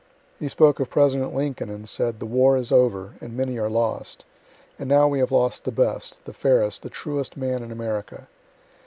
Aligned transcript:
He 0.39 0.47
spoke 0.47 0.79
of 0.79 0.89
President 0.89 1.35
Lincoln, 1.35 1.69
and 1.69 1.87
said: 1.87 2.19
"The 2.19 2.25
war 2.25 2.57
is 2.57 2.71
over, 2.71 3.13
and 3.21 3.37
many 3.37 3.59
are 3.59 3.69
lost. 3.69 4.25
And 4.79 4.89
now 4.89 5.07
we 5.07 5.19
have 5.19 5.31
lost 5.31 5.63
the 5.63 5.71
best, 5.71 6.25
the 6.25 6.33
fairest, 6.33 6.81
the 6.81 6.89
truest 6.89 7.37
man 7.37 7.61
in 7.61 7.71
America. 7.71 8.27